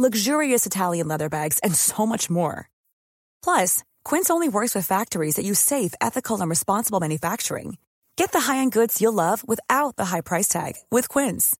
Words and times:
luxurious 0.00 0.64
Italian 0.64 1.08
leather 1.08 1.28
bags, 1.28 1.58
and 1.60 1.74
so 1.74 2.06
much 2.06 2.30
more. 2.30 2.70
Plus, 3.42 3.82
Quince 4.04 4.30
only 4.30 4.48
works 4.48 4.74
with 4.74 4.86
factories 4.86 5.36
that 5.36 5.44
use 5.44 5.58
safe, 5.58 5.92
ethical, 6.00 6.40
and 6.40 6.48
responsible 6.48 7.00
manufacturing. 7.00 7.78
Get 8.16 8.32
the 8.32 8.40
high-end 8.40 8.72
goods 8.72 9.00
you'll 9.00 9.12
love 9.12 9.46
without 9.46 9.96
the 9.96 10.06
high 10.06 10.20
price 10.20 10.48
tag 10.48 10.74
with 10.90 11.08
Quince. 11.08 11.56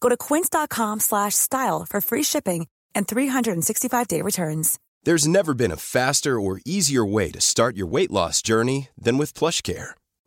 Go 0.00 0.08
to 0.08 0.16
quince.com/style 0.16 1.86
for 1.88 2.00
free 2.00 2.24
shipping 2.24 2.66
and 2.94 3.06
365-day 3.06 4.22
returns. 4.22 4.78
There's 5.06 5.28
never 5.28 5.54
been 5.54 5.70
a 5.70 5.76
faster 5.76 6.40
or 6.40 6.60
easier 6.64 7.04
way 7.04 7.30
to 7.30 7.40
start 7.40 7.76
your 7.76 7.86
weight 7.86 8.10
loss 8.10 8.42
journey 8.42 8.88
than 8.98 9.18
with 9.18 9.38
PlushCare. 9.38 9.94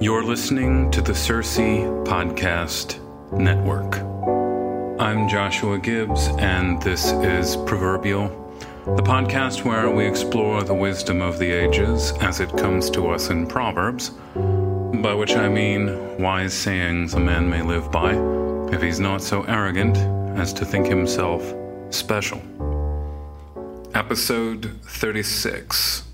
You're 0.00 0.22
listening 0.22 0.92
to 0.92 1.02
the 1.02 1.14
Circe 1.14 1.58
Podcast 1.58 3.00
Network. 3.32 3.96
I'm 5.00 5.28
Joshua 5.28 5.78
Gibbs, 5.78 6.28
and 6.38 6.80
this 6.82 7.10
is 7.10 7.56
Proverbial 7.56 8.48
the 8.96 9.02
podcast 9.02 9.64
where 9.64 9.90
we 9.90 10.06
explore 10.06 10.62
the 10.62 10.72
wisdom 10.72 11.20
of 11.20 11.38
the 11.38 11.50
ages 11.50 12.12
as 12.20 12.40
it 12.40 12.56
comes 12.56 12.88
to 12.90 13.10
us 13.10 13.28
in 13.28 13.46
Proverbs, 13.46 14.10
by 15.02 15.12
which 15.12 15.36
I 15.36 15.48
mean 15.48 16.16
wise 16.22 16.54
sayings 16.54 17.12
a 17.12 17.20
man 17.20 17.50
may 17.50 17.60
live 17.60 17.92
by 17.92 18.14
if 18.72 18.80
he's 18.80 18.98
not 18.98 19.20
so 19.20 19.42
arrogant 19.42 19.98
as 20.38 20.52
to 20.54 20.64
think 20.64 20.86
himself 20.86 21.52
special. 21.90 22.40
Episode 23.94 24.80
36 24.84 26.04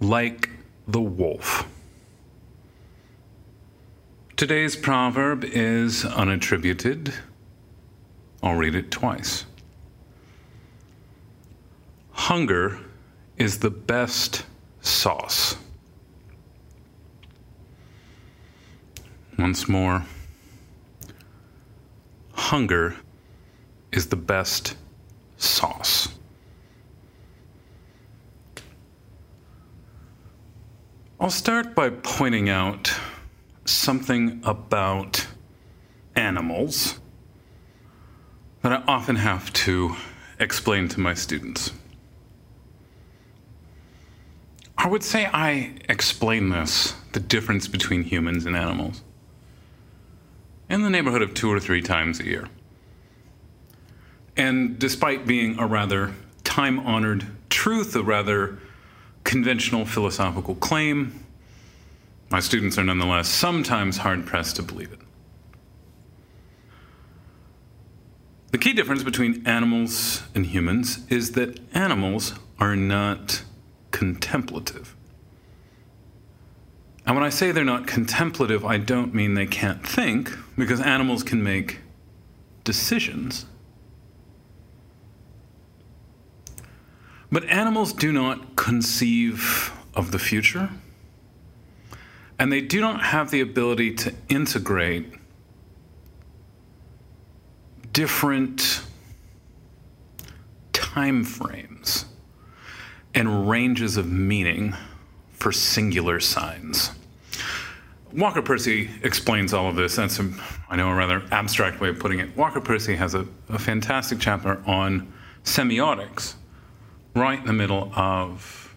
Like 0.00 0.50
the 0.86 1.00
Wolf. 1.00 1.66
Today's 4.38 4.76
proverb 4.76 5.42
is 5.42 6.04
unattributed. 6.04 7.12
I'll 8.40 8.54
read 8.54 8.76
it 8.76 8.88
twice. 8.88 9.44
Hunger 12.12 12.78
is 13.36 13.58
the 13.58 13.70
best 13.70 14.46
sauce. 14.80 15.56
Once 19.36 19.68
more, 19.68 20.06
hunger 22.32 22.94
is 23.90 24.06
the 24.06 24.14
best 24.14 24.76
sauce. 25.36 26.10
I'll 31.18 31.28
start 31.28 31.74
by 31.74 31.90
pointing 31.90 32.48
out 32.48 32.96
something 33.68 34.40
about 34.44 35.26
animals 36.16 36.98
that 38.62 38.72
I 38.72 38.82
often 38.86 39.16
have 39.16 39.52
to 39.52 39.96
explain 40.40 40.88
to 40.88 41.00
my 41.00 41.14
students. 41.14 41.72
I 44.76 44.86
would 44.86 45.02
say 45.02 45.26
I 45.26 45.74
explain 45.88 46.50
this, 46.50 46.94
the 47.12 47.20
difference 47.20 47.66
between 47.68 48.04
humans 48.04 48.46
and 48.46 48.56
animals, 48.56 49.02
in 50.68 50.82
the 50.82 50.90
neighborhood 50.90 51.22
of 51.22 51.34
two 51.34 51.50
or 51.50 51.58
three 51.58 51.82
times 51.82 52.20
a 52.20 52.24
year. 52.24 52.48
And 54.36 54.78
despite 54.78 55.26
being 55.26 55.58
a 55.58 55.66
rather 55.66 56.14
time 56.44 56.78
honored 56.80 57.26
truth, 57.50 57.96
a 57.96 58.02
rather 58.02 58.58
conventional 59.24 59.84
philosophical 59.84 60.54
claim, 60.54 61.24
my 62.30 62.40
students 62.40 62.78
are 62.78 62.84
nonetheless 62.84 63.28
sometimes 63.28 63.98
hard 63.98 64.26
pressed 64.26 64.56
to 64.56 64.62
believe 64.62 64.92
it. 64.92 65.00
The 68.50 68.58
key 68.58 68.72
difference 68.72 69.02
between 69.02 69.46
animals 69.46 70.22
and 70.34 70.46
humans 70.46 71.06
is 71.10 71.32
that 71.32 71.60
animals 71.74 72.34
are 72.58 72.76
not 72.76 73.42
contemplative. 73.90 74.94
And 77.06 77.14
when 77.14 77.24
I 77.24 77.30
say 77.30 77.52
they're 77.52 77.64
not 77.64 77.86
contemplative, 77.86 78.64
I 78.64 78.76
don't 78.76 79.14
mean 79.14 79.34
they 79.34 79.46
can't 79.46 79.86
think, 79.86 80.36
because 80.56 80.80
animals 80.80 81.22
can 81.22 81.42
make 81.42 81.78
decisions. 82.64 83.46
But 87.30 87.44
animals 87.44 87.92
do 87.92 88.12
not 88.12 88.56
conceive 88.56 89.72
of 89.94 90.10
the 90.12 90.18
future, 90.18 90.70
and 92.38 92.52
they 92.52 92.60
do 92.60 92.80
not 92.80 93.02
have 93.02 93.30
the 93.30 93.40
ability 93.40 93.94
to 93.94 94.14
integrate 94.28 95.12
different 97.92 98.82
time 100.72 101.24
frames 101.24 102.04
and 103.14 103.48
ranges 103.48 103.96
of 103.96 104.10
meaning 104.10 104.74
for 105.32 105.50
singular 105.50 106.20
signs. 106.20 106.92
Walker 108.12 108.40
Percy 108.40 108.88
explains 109.02 109.52
all 109.52 109.68
of 109.68 109.76
this. 109.76 109.96
That's, 109.96 110.18
a, 110.18 110.30
I 110.70 110.76
know, 110.76 110.88
a 110.88 110.94
rather 110.94 111.22
abstract 111.30 111.80
way 111.80 111.88
of 111.88 111.98
putting 111.98 112.20
it. 112.20 112.34
Walker 112.36 112.60
Percy 112.60 112.94
has 112.96 113.14
a, 113.14 113.26
a 113.48 113.58
fantastic 113.58 114.18
chapter 114.18 114.62
on 114.66 115.12
semiotics 115.44 116.34
right 117.14 117.38
in 117.38 117.46
the 117.46 117.52
middle 117.52 117.92
of 117.94 118.76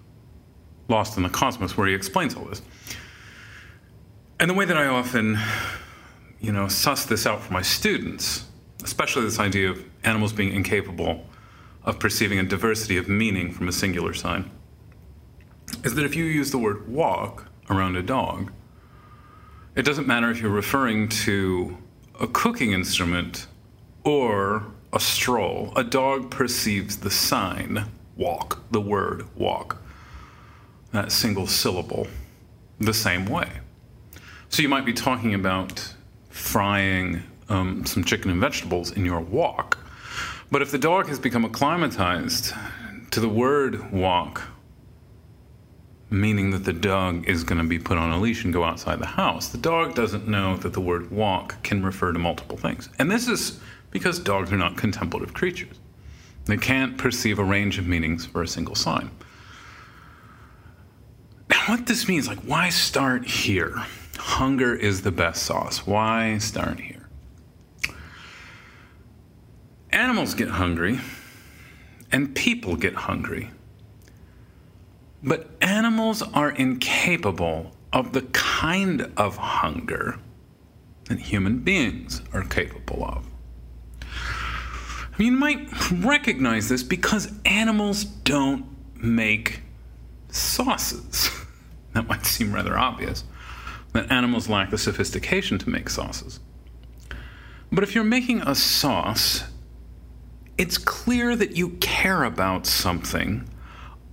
Lost 0.89 1.15
in 1.15 1.23
the 1.23 1.29
Cosmos, 1.29 1.77
where 1.77 1.87
he 1.87 1.93
explains 1.93 2.35
all 2.35 2.45
this. 2.45 2.61
And 4.41 4.49
the 4.49 4.55
way 4.55 4.65
that 4.65 4.75
I 4.75 4.87
often, 4.87 5.37
you 6.39 6.51
know, 6.51 6.67
suss 6.67 7.05
this 7.05 7.27
out 7.27 7.43
for 7.43 7.53
my 7.53 7.61
students, 7.61 8.45
especially 8.83 9.21
this 9.21 9.37
idea 9.37 9.69
of 9.69 9.85
animals 10.03 10.33
being 10.33 10.51
incapable 10.51 11.27
of 11.83 11.99
perceiving 11.99 12.39
a 12.39 12.43
diversity 12.43 12.97
of 12.97 13.07
meaning 13.07 13.51
from 13.51 13.67
a 13.67 13.71
singular 13.71 14.15
sign 14.15 14.49
is 15.83 15.93
that 15.93 16.05
if 16.05 16.15
you 16.15 16.23
use 16.23 16.49
the 16.49 16.57
word 16.57 16.87
walk 16.87 17.45
around 17.69 17.95
a 17.95 18.01
dog, 18.01 18.51
it 19.75 19.83
doesn't 19.83 20.07
matter 20.07 20.31
if 20.31 20.41
you're 20.41 20.49
referring 20.49 21.07
to 21.07 21.77
a 22.19 22.25
cooking 22.25 22.71
instrument 22.71 23.45
or 24.03 24.65
a 24.91 24.99
stroll. 24.99 25.71
A 25.75 25.83
dog 25.83 26.31
perceives 26.31 26.97
the 26.97 27.11
sign 27.11 27.85
walk, 28.17 28.63
the 28.71 28.81
word 28.81 29.27
walk, 29.35 29.77
that 30.93 31.11
single 31.11 31.45
syllable, 31.45 32.07
the 32.79 32.93
same 32.93 33.27
way. 33.27 33.60
So 34.51 34.61
you 34.61 34.69
might 34.69 34.85
be 34.85 34.93
talking 34.93 35.33
about 35.33 35.93
frying 36.29 37.23
um, 37.49 37.85
some 37.85 38.03
chicken 38.03 38.31
and 38.31 38.39
vegetables 38.39 38.91
in 38.91 39.05
your 39.05 39.19
wok 39.19 39.77
but 40.51 40.61
if 40.61 40.69
the 40.69 40.77
dog 40.77 41.07
has 41.07 41.17
become 41.17 41.45
acclimatized 41.45 42.53
to 43.11 43.21
the 43.21 43.29
word 43.29 43.93
walk, 43.93 44.49
meaning 46.09 46.51
that 46.51 46.65
the 46.65 46.73
dog 46.73 47.25
is 47.29 47.45
going 47.45 47.61
to 47.61 47.67
be 47.67 47.79
put 47.79 47.97
on 47.97 48.11
a 48.11 48.19
leash 48.19 48.43
and 48.43 48.51
go 48.51 48.65
outside 48.65 48.99
the 48.99 49.05
house, 49.05 49.47
the 49.47 49.57
dog 49.57 49.95
doesn't 49.95 50.27
know 50.27 50.57
that 50.57 50.73
the 50.73 50.81
word 50.81 51.09
walk 51.09 51.63
can 51.63 51.81
refer 51.81 52.11
to 52.11 52.19
multiple 52.19 52.57
things. 52.57 52.89
And 52.99 53.09
this 53.09 53.29
is 53.29 53.61
because 53.91 54.19
dogs 54.19 54.51
are 54.51 54.57
not 54.57 54.75
contemplative 54.75 55.33
creatures. 55.33 55.79
They 56.45 56.57
can't 56.57 56.97
perceive 56.97 57.39
a 57.39 57.45
range 57.45 57.77
of 57.77 57.87
meanings 57.87 58.25
for 58.25 58.43
a 58.43 58.47
single 58.47 58.75
sign. 58.75 59.09
Now, 61.49 61.63
what 61.67 61.85
this 61.85 62.09
means, 62.09 62.27
like, 62.27 62.39
why 62.39 62.69
start 62.69 63.25
here? 63.25 63.85
Hunger 64.17 64.75
is 64.75 65.01
the 65.01 65.11
best 65.11 65.43
sauce. 65.43 65.85
Why 65.85 66.37
start 66.37 66.79
here? 66.79 67.09
Animals 69.91 70.33
get 70.33 70.49
hungry, 70.49 70.99
and 72.11 72.33
people 72.35 72.75
get 72.75 72.93
hungry. 72.93 73.51
But 75.23 75.49
animals 75.61 76.21
are 76.21 76.51
incapable 76.51 77.75
of 77.93 78.13
the 78.13 78.21
kind 78.21 79.11
of 79.17 79.37
hunger 79.37 80.19
that 81.05 81.19
human 81.19 81.59
beings 81.59 82.21
are 82.33 82.43
capable 82.43 83.03
of. 83.03 83.27
You 85.17 85.31
might 85.31 85.69
recognize 85.91 86.69
this 86.69 86.83
because 86.83 87.31
animals 87.45 88.05
don't 88.05 88.65
make 88.95 89.61
sauces. 90.29 91.29
that 91.93 92.07
might 92.07 92.25
seem 92.25 92.53
rather 92.53 92.77
obvious, 92.77 93.25
that 93.93 94.11
animals 94.11 94.49
lack 94.49 94.69
the 94.69 94.77
sophistication 94.77 95.57
to 95.59 95.69
make 95.69 95.89
sauces. 95.89 96.39
But 97.71 97.83
if 97.83 97.95
you're 97.95 98.03
making 98.03 98.41
a 98.41 98.55
sauce, 98.55 99.43
it's 100.57 100.77
clear 100.77 101.35
that 101.35 101.55
you 101.55 101.69
care 101.79 102.23
about 102.23 102.65
something 102.65 103.47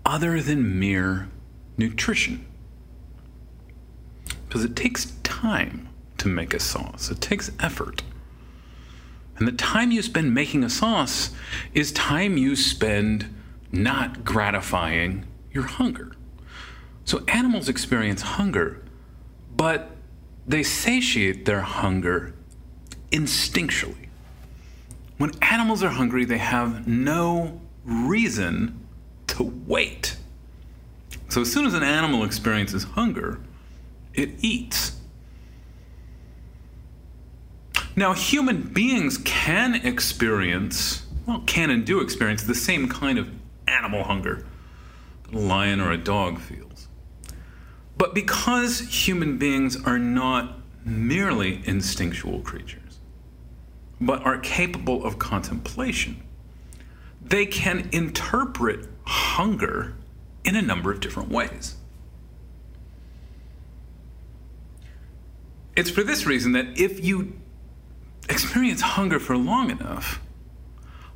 other 0.04 0.40
than 0.40 0.78
mere 0.78 1.28
nutrition. 1.76 2.46
Because 4.46 4.64
it 4.64 4.74
takes 4.74 5.12
time 5.22 5.88
to 6.18 6.28
make 6.28 6.54
a 6.54 6.60
sauce, 6.60 7.10
it 7.10 7.20
takes 7.20 7.50
effort. 7.60 8.02
And 9.36 9.46
the 9.46 9.52
time 9.52 9.92
you 9.92 10.02
spend 10.02 10.34
making 10.34 10.64
a 10.64 10.70
sauce 10.70 11.30
is 11.74 11.92
time 11.92 12.36
you 12.36 12.56
spend 12.56 13.32
not 13.70 14.24
gratifying 14.24 15.26
your 15.52 15.64
hunger. 15.64 16.12
So 17.04 17.22
animals 17.28 17.68
experience 17.68 18.22
hunger, 18.22 18.82
but 19.58 19.90
they 20.46 20.62
satiate 20.62 21.44
their 21.44 21.60
hunger 21.60 22.32
instinctually. 23.10 24.08
When 25.18 25.32
animals 25.42 25.82
are 25.82 25.90
hungry, 25.90 26.24
they 26.24 26.38
have 26.38 26.86
no 26.86 27.60
reason 27.84 28.86
to 29.26 29.42
wait. 29.66 30.16
So 31.28 31.42
as 31.42 31.52
soon 31.52 31.66
as 31.66 31.74
an 31.74 31.82
animal 31.82 32.24
experiences 32.24 32.84
hunger, 32.84 33.40
it 34.14 34.30
eats. 34.40 34.96
Now, 37.96 38.12
human 38.12 38.62
beings 38.62 39.18
can 39.18 39.74
experience, 39.74 41.02
well, 41.26 41.42
can 41.46 41.70
and 41.70 41.84
do 41.84 42.00
experience 42.00 42.44
the 42.44 42.54
same 42.54 42.88
kind 42.88 43.18
of 43.18 43.28
animal 43.66 44.04
hunger 44.04 44.46
that 45.24 45.34
a 45.34 45.38
lion 45.38 45.80
or 45.80 45.90
a 45.90 45.98
dog 45.98 46.38
feels. 46.38 46.67
But 47.98 48.14
because 48.14 48.78
human 48.78 49.38
beings 49.38 49.76
are 49.84 49.98
not 49.98 50.54
merely 50.84 51.60
instinctual 51.66 52.40
creatures, 52.40 53.00
but 54.00 54.24
are 54.24 54.38
capable 54.38 55.04
of 55.04 55.18
contemplation, 55.18 56.22
they 57.20 57.44
can 57.44 57.88
interpret 57.92 58.88
hunger 59.04 59.94
in 60.44 60.54
a 60.54 60.62
number 60.62 60.92
of 60.92 61.00
different 61.00 61.28
ways. 61.28 61.74
It's 65.76 65.90
for 65.90 66.02
this 66.02 66.24
reason 66.24 66.52
that 66.52 66.78
if 66.78 67.04
you 67.04 67.38
experience 68.28 68.80
hunger 68.80 69.18
for 69.18 69.36
long 69.36 69.70
enough, 69.70 70.20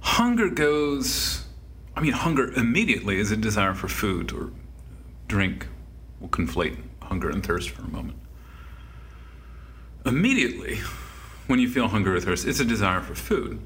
hunger 0.00 0.48
goes, 0.48 1.44
I 1.96 2.00
mean, 2.00 2.12
hunger 2.12 2.52
immediately 2.52 3.18
is 3.18 3.30
a 3.30 3.36
desire 3.36 3.74
for 3.74 3.88
food 3.88 4.32
or 4.32 4.50
drink. 5.28 5.66
We'll 6.22 6.30
conflate 6.30 6.78
hunger 7.02 7.28
and 7.28 7.44
thirst 7.44 7.70
for 7.70 7.82
a 7.82 7.88
moment. 7.88 8.16
Immediately, 10.06 10.78
when 11.48 11.58
you 11.58 11.68
feel 11.68 11.88
hunger 11.88 12.14
or 12.14 12.20
thirst, 12.20 12.46
it's 12.46 12.60
a 12.60 12.64
desire 12.64 13.00
for 13.00 13.16
food. 13.16 13.60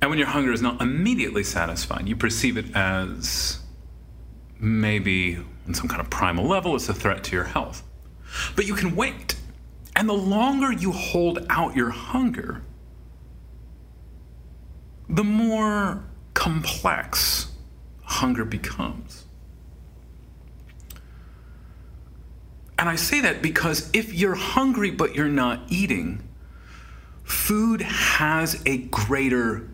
And 0.00 0.08
when 0.08 0.18
your 0.18 0.28
hunger 0.28 0.52
is 0.52 0.62
not 0.62 0.80
immediately 0.80 1.44
satisfied, 1.44 2.08
you 2.08 2.16
perceive 2.16 2.56
it 2.56 2.74
as 2.74 3.60
maybe 4.58 5.36
on 5.68 5.74
some 5.74 5.86
kind 5.86 6.00
of 6.00 6.08
primal 6.08 6.46
level, 6.46 6.74
it's 6.74 6.88
a 6.88 6.94
threat 6.94 7.22
to 7.24 7.32
your 7.36 7.44
health. 7.44 7.82
But 8.56 8.66
you 8.66 8.74
can 8.74 8.96
wait 8.96 9.36
and 9.94 10.08
the 10.08 10.14
longer 10.14 10.72
you 10.72 10.92
hold 10.92 11.46
out 11.50 11.76
your 11.76 11.90
hunger, 11.90 12.62
the 15.10 15.24
more 15.24 16.04
complex 16.32 17.52
hunger 18.02 18.46
becomes. 18.46 19.23
And 22.84 22.90
I 22.90 22.96
say 22.96 23.22
that 23.22 23.40
because 23.40 23.88
if 23.94 24.12
you're 24.12 24.34
hungry 24.34 24.90
but 24.90 25.14
you're 25.14 25.26
not 25.26 25.62
eating, 25.70 26.22
food 27.22 27.80
has 27.80 28.62
a 28.66 28.76
greater 28.76 29.70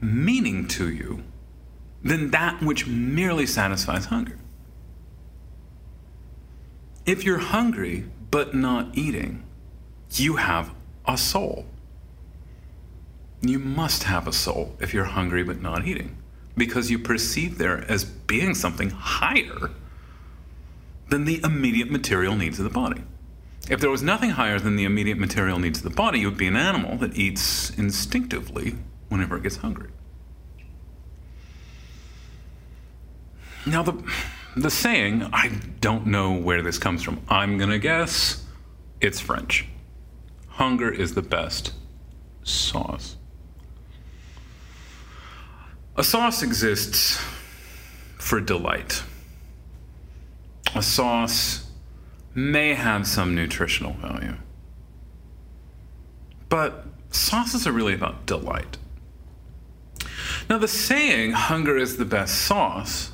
meaning 0.00 0.66
to 0.66 0.90
you 0.90 1.22
than 2.02 2.32
that 2.32 2.60
which 2.60 2.88
merely 2.88 3.46
satisfies 3.46 4.06
hunger. 4.06 4.36
If 7.06 7.22
you're 7.22 7.38
hungry 7.38 8.06
but 8.32 8.52
not 8.52 8.98
eating, 8.98 9.44
you 10.14 10.34
have 10.34 10.74
a 11.06 11.16
soul. 11.16 11.66
You 13.42 13.60
must 13.60 14.02
have 14.02 14.26
a 14.26 14.32
soul 14.32 14.74
if 14.80 14.92
you're 14.92 15.04
hungry 15.04 15.44
but 15.44 15.62
not 15.62 15.86
eating, 15.86 16.16
because 16.56 16.90
you 16.90 16.98
perceive 16.98 17.58
there 17.58 17.88
as 17.88 18.04
being 18.04 18.56
something 18.56 18.90
higher 18.90 19.70
than 21.10 21.24
the 21.24 21.40
immediate 21.44 21.90
material 21.90 22.34
needs 22.36 22.58
of 22.58 22.64
the 22.64 22.70
body. 22.70 23.02
If 23.68 23.80
there 23.80 23.90
was 23.90 24.02
nothing 24.02 24.30
higher 24.30 24.58
than 24.58 24.76
the 24.76 24.84
immediate 24.84 25.18
material 25.18 25.58
needs 25.58 25.78
of 25.78 25.84
the 25.84 25.90
body, 25.90 26.20
you 26.20 26.28
would 26.28 26.38
be 26.38 26.46
an 26.46 26.56
animal 26.56 26.96
that 26.98 27.16
eats 27.16 27.70
instinctively 27.70 28.76
whenever 29.08 29.36
it 29.36 29.42
gets 29.42 29.56
hungry. 29.56 29.90
Now, 33.66 33.82
the, 33.82 34.02
the 34.56 34.70
saying, 34.70 35.28
I 35.32 35.60
don't 35.80 36.06
know 36.06 36.32
where 36.32 36.62
this 36.62 36.78
comes 36.78 37.02
from. 37.02 37.20
I'm 37.28 37.58
going 37.58 37.70
to 37.70 37.78
guess 37.78 38.44
it's 39.00 39.20
French. 39.20 39.66
Hunger 40.48 40.90
is 40.90 41.14
the 41.14 41.22
best 41.22 41.72
sauce. 42.42 43.16
A 45.96 46.02
sauce 46.02 46.42
exists 46.42 47.22
for 48.18 48.40
delight. 48.40 49.02
A 50.80 50.82
sauce 50.82 51.66
may 52.34 52.72
have 52.72 53.06
some 53.06 53.34
nutritional 53.34 53.92
value. 53.92 54.38
But 56.48 56.86
sauces 57.10 57.66
are 57.66 57.72
really 57.72 57.92
about 57.92 58.24
delight. 58.24 58.78
Now, 60.48 60.56
the 60.56 60.66
saying, 60.66 61.32
hunger 61.32 61.76
is 61.76 61.98
the 61.98 62.06
best 62.06 62.34
sauce, 62.46 63.12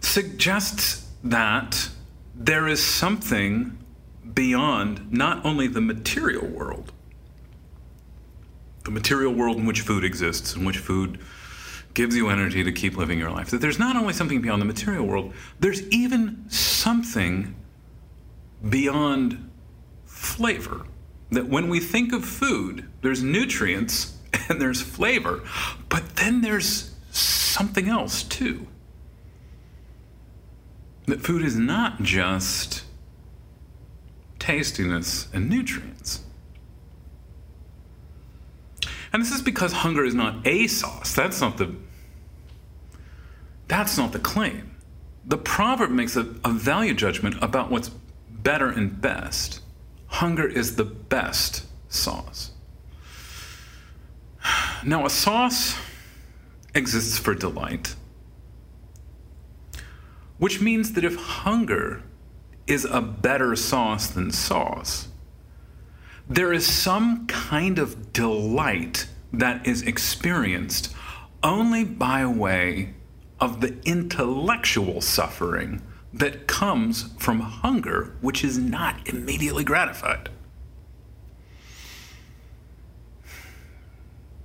suggests 0.00 1.06
that 1.22 1.90
there 2.34 2.66
is 2.66 2.82
something 2.82 3.76
beyond 4.32 5.12
not 5.12 5.44
only 5.44 5.66
the 5.66 5.82
material 5.82 6.46
world, 6.46 6.92
the 8.84 8.90
material 8.90 9.34
world 9.34 9.58
in 9.58 9.66
which 9.66 9.82
food 9.82 10.02
exists, 10.02 10.56
in 10.56 10.64
which 10.64 10.78
food 10.78 11.18
gives 11.94 12.16
you 12.16 12.28
energy 12.28 12.64
to 12.64 12.72
keep 12.72 12.96
living 12.96 13.18
your 13.18 13.30
life, 13.30 13.50
that 13.50 13.60
there's 13.60 13.78
not 13.78 13.96
only 13.96 14.12
something 14.12 14.40
beyond 14.40 14.60
the 14.60 14.66
material 14.66 15.06
world, 15.06 15.32
there's 15.60 15.82
even 15.88 16.44
something 16.48 17.54
beyond 18.68 19.50
flavor. 20.04 20.86
That 21.30 21.48
when 21.48 21.68
we 21.68 21.80
think 21.80 22.12
of 22.12 22.24
food, 22.24 22.88
there's 23.02 23.22
nutrients 23.22 24.18
and 24.48 24.60
there's 24.60 24.80
flavor, 24.80 25.42
but 25.88 26.16
then 26.16 26.40
there's 26.40 26.94
something 27.10 27.88
else 27.88 28.22
too. 28.22 28.66
That 31.06 31.20
food 31.20 31.42
is 31.42 31.56
not 31.56 32.02
just 32.02 32.84
tastiness, 34.44 35.26
and 35.32 35.48
nutrients. 35.48 36.20
And 39.10 39.22
this 39.22 39.32
is 39.32 39.40
because 39.40 39.72
hunger 39.72 40.04
is 40.04 40.14
not 40.14 40.46
a 40.46 40.66
sauce. 40.66 41.14
That's 41.14 41.40
not 41.40 41.56
the 41.56 41.74
that's 43.74 43.98
not 43.98 44.12
the 44.12 44.20
claim. 44.20 44.76
The 45.24 45.36
proverb 45.36 45.90
makes 45.90 46.14
a, 46.14 46.20
a 46.44 46.52
value 46.52 46.94
judgment 46.94 47.34
about 47.42 47.72
what's 47.72 47.88
better 48.30 48.68
and 48.68 49.00
best. 49.00 49.62
Hunger 50.06 50.46
is 50.46 50.76
the 50.76 50.84
best 50.84 51.66
sauce. 51.88 52.52
Now, 54.84 55.04
a 55.04 55.10
sauce 55.10 55.76
exists 56.72 57.18
for 57.18 57.34
delight, 57.34 57.96
which 60.38 60.60
means 60.60 60.92
that 60.92 61.04
if 61.04 61.16
hunger 61.16 62.04
is 62.68 62.84
a 62.84 63.00
better 63.00 63.56
sauce 63.56 64.06
than 64.06 64.30
sauce. 64.30 65.08
There 66.28 66.52
is 66.52 66.64
some 66.64 67.26
kind 67.26 67.80
of 67.80 68.12
delight 68.12 69.08
that 69.32 69.66
is 69.66 69.82
experienced 69.82 70.94
only 71.42 71.82
by 71.82 72.24
way 72.24 72.94
of 73.40 73.60
the 73.60 73.76
intellectual 73.84 75.00
suffering 75.00 75.82
that 76.12 76.46
comes 76.46 77.12
from 77.18 77.40
hunger, 77.40 78.14
which 78.20 78.44
is 78.44 78.56
not 78.56 79.08
immediately 79.08 79.64
gratified. 79.64 80.28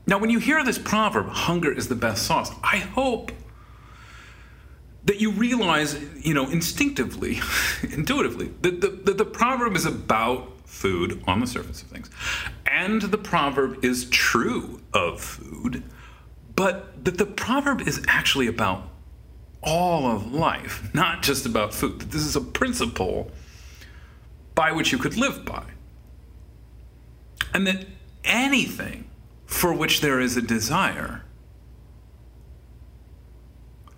Now, 0.07 0.17
when 0.17 0.31
you 0.31 0.39
hear 0.39 0.63
this 0.63 0.79
proverb, 0.79 1.27
hunger 1.27 1.71
is 1.71 1.87
the 1.87 1.95
best 1.95 2.23
sauce, 2.23 2.51
I 2.63 2.77
hope 2.77 3.31
that 5.05 5.21
you 5.21 5.31
realize, 5.31 6.01
you 6.25 6.33
know, 6.33 6.49
instinctively, 6.49 7.39
intuitively, 7.83 8.51
that 8.61 8.81
the, 8.81 8.89
that 9.05 9.19
the 9.19 9.25
proverb 9.25 9.75
is 9.75 9.85
about 9.85 10.67
food 10.67 11.23
on 11.27 11.39
the 11.39 11.47
surface 11.47 11.83
of 11.83 11.89
things. 11.89 12.09
And 12.65 13.03
the 13.03 13.17
proverb 13.17 13.83
is 13.85 14.09
true 14.09 14.81
of 14.93 15.21
food, 15.21 15.83
but 16.59 17.05
that 17.05 17.17
the 17.17 17.25
proverb 17.25 17.79
is 17.79 18.03
actually 18.09 18.45
about 18.45 18.89
all 19.63 20.11
of 20.11 20.33
life, 20.33 20.93
not 20.93 21.21
just 21.21 21.45
about 21.45 21.73
food. 21.73 22.01
That 22.01 22.11
this 22.11 22.25
is 22.25 22.35
a 22.35 22.41
principle 22.41 23.31
by 24.55 24.73
which 24.73 24.91
you 24.91 24.97
could 24.97 25.15
live 25.15 25.45
by. 25.45 25.63
And 27.53 27.65
that 27.65 27.85
anything 28.25 29.09
for 29.45 29.73
which 29.73 30.01
there 30.01 30.19
is 30.19 30.35
a 30.35 30.41
desire, 30.41 31.23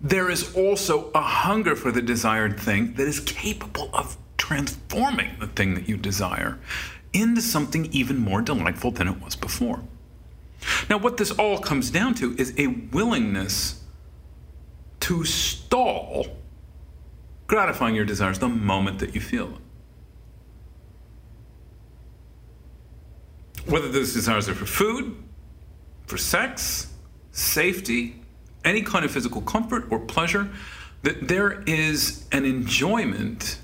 there 0.00 0.30
is 0.30 0.54
also 0.54 1.10
a 1.16 1.20
hunger 1.20 1.74
for 1.74 1.90
the 1.90 2.00
desired 2.00 2.60
thing 2.60 2.94
that 2.94 3.08
is 3.08 3.18
capable 3.18 3.90
of 3.92 4.16
transforming 4.36 5.32
the 5.40 5.48
thing 5.48 5.74
that 5.74 5.88
you 5.88 5.96
desire 5.96 6.60
into 7.12 7.42
something 7.42 7.86
even 7.86 8.18
more 8.18 8.40
delightful 8.40 8.92
than 8.92 9.08
it 9.08 9.20
was 9.20 9.34
before. 9.34 9.82
Now, 10.88 10.98
what 10.98 11.16
this 11.16 11.30
all 11.30 11.58
comes 11.58 11.90
down 11.90 12.14
to 12.14 12.34
is 12.36 12.54
a 12.58 12.66
willingness 12.66 13.82
to 15.00 15.24
stall 15.24 16.26
gratifying 17.46 17.94
your 17.94 18.04
desires 18.04 18.38
the 18.38 18.48
moment 18.48 18.98
that 19.00 19.14
you 19.14 19.20
feel 19.20 19.46
them. 19.48 19.62
Whether 23.66 23.88
those 23.88 24.12
desires 24.12 24.48
are 24.48 24.54
for 24.54 24.66
food, 24.66 25.16
for 26.06 26.16
sex, 26.16 26.92
safety, 27.32 28.22
any 28.64 28.82
kind 28.82 29.04
of 29.04 29.10
physical 29.10 29.40
comfort 29.42 29.86
or 29.90 29.98
pleasure, 29.98 30.48
that 31.02 31.28
there 31.28 31.62
is 31.66 32.26
an 32.32 32.44
enjoyment 32.44 33.58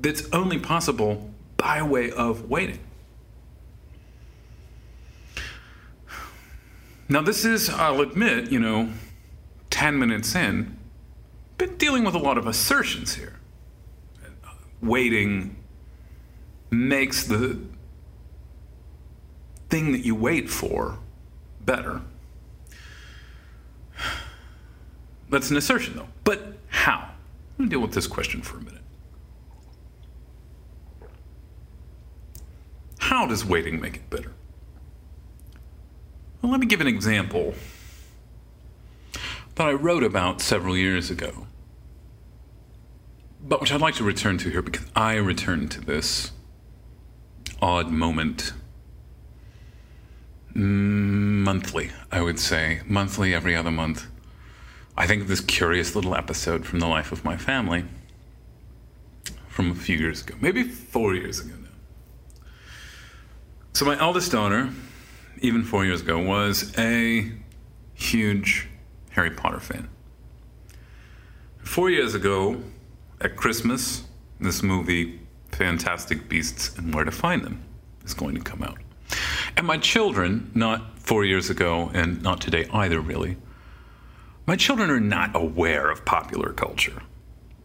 that's 0.00 0.28
only 0.32 0.58
possible 0.58 1.30
by 1.56 1.82
way 1.82 2.10
of 2.10 2.48
waiting. 2.48 2.80
Now, 7.12 7.20
this 7.20 7.44
is, 7.44 7.68
I'll 7.68 8.00
admit, 8.00 8.50
you 8.50 8.58
know, 8.58 8.88
10 9.68 9.98
minutes 9.98 10.34
in, 10.34 10.78
been 11.58 11.76
dealing 11.76 12.04
with 12.04 12.14
a 12.14 12.18
lot 12.18 12.38
of 12.38 12.46
assertions 12.46 13.16
here. 13.16 13.38
Waiting 14.80 15.54
makes 16.70 17.24
the 17.24 17.60
thing 19.68 19.92
that 19.92 20.06
you 20.06 20.14
wait 20.14 20.48
for 20.48 21.00
better. 21.60 22.00
That's 25.28 25.50
an 25.50 25.58
assertion, 25.58 25.96
though. 25.96 26.08
But 26.24 26.56
how? 26.68 27.10
Let 27.58 27.64
me 27.64 27.68
deal 27.68 27.80
with 27.80 27.92
this 27.92 28.06
question 28.06 28.40
for 28.40 28.56
a 28.56 28.62
minute. 28.62 28.80
How 33.00 33.26
does 33.26 33.44
waiting 33.44 33.82
make 33.82 33.96
it 33.96 34.08
better? 34.08 34.32
Let 36.52 36.60
me 36.60 36.66
give 36.66 36.82
an 36.82 36.86
example 36.86 37.54
that 39.54 39.66
I 39.66 39.72
wrote 39.72 40.02
about 40.02 40.42
several 40.42 40.76
years 40.76 41.10
ago, 41.10 41.46
but 43.42 43.58
which 43.58 43.72
I'd 43.72 43.80
like 43.80 43.94
to 43.94 44.04
return 44.04 44.36
to 44.36 44.50
here 44.50 44.60
because 44.60 44.84
I 44.94 45.14
return 45.14 45.70
to 45.70 45.80
this 45.80 46.30
odd 47.62 47.88
moment 47.90 48.52
monthly, 50.54 51.90
I 52.10 52.20
would 52.20 52.38
say, 52.38 52.82
monthly, 52.84 53.32
every 53.32 53.56
other 53.56 53.70
month. 53.70 54.06
I 54.94 55.06
think 55.06 55.22
of 55.22 55.28
this 55.28 55.40
curious 55.40 55.96
little 55.96 56.14
episode 56.14 56.66
from 56.66 56.80
the 56.80 56.86
life 56.86 57.12
of 57.12 57.24
my 57.24 57.38
family 57.38 57.86
from 59.48 59.70
a 59.70 59.74
few 59.74 59.96
years 59.96 60.20
ago, 60.20 60.34
maybe 60.38 60.64
four 60.64 61.14
years 61.14 61.40
ago 61.40 61.54
now. 61.62 62.44
So, 63.72 63.86
my 63.86 63.98
eldest 63.98 64.32
daughter, 64.32 64.68
even 65.42 65.64
four 65.64 65.84
years 65.84 66.00
ago, 66.00 66.18
was 66.18 66.72
a 66.78 67.30
huge 67.94 68.68
Harry 69.10 69.30
Potter 69.30 69.60
fan. 69.60 69.88
Four 71.58 71.90
years 71.90 72.14
ago, 72.14 72.62
at 73.20 73.36
Christmas, 73.36 74.04
this 74.40 74.62
movie, 74.62 75.20
Fantastic 75.50 76.28
Beasts 76.28 76.76
and 76.78 76.94
Where 76.94 77.04
to 77.04 77.10
Find 77.10 77.44
Them, 77.44 77.62
is 78.04 78.14
going 78.14 78.34
to 78.34 78.40
come 78.40 78.62
out. 78.62 78.78
And 79.56 79.66
my 79.66 79.78
children, 79.78 80.50
not 80.54 80.98
four 80.98 81.24
years 81.24 81.50
ago 81.50 81.90
and 81.92 82.22
not 82.22 82.40
today 82.40 82.66
either, 82.72 83.00
really, 83.00 83.36
my 84.46 84.56
children 84.56 84.90
are 84.90 85.00
not 85.00 85.30
aware 85.34 85.90
of 85.90 86.04
popular 86.04 86.52
culture. 86.52 87.02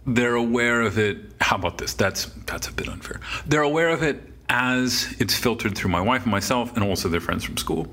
They're 0.05 0.35
aware 0.35 0.81
of 0.81 0.97
it. 0.97 1.17
How 1.41 1.55
about 1.57 1.77
this? 1.77 1.93
That's 1.93 2.25
that's 2.45 2.67
a 2.67 2.73
bit 2.73 2.87
unfair. 2.87 3.19
They're 3.45 3.61
aware 3.61 3.89
of 3.89 4.03
it 4.03 4.21
as 4.49 5.13
it's 5.19 5.35
filtered 5.35 5.75
through 5.77 5.91
my 5.91 6.01
wife 6.01 6.23
and 6.23 6.31
myself 6.31 6.73
and 6.75 6.83
also 6.83 7.09
their 7.09 7.19
friends 7.21 7.43
from 7.43 7.57
school. 7.57 7.87